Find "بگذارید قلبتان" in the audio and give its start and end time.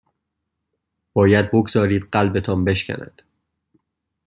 1.51-2.65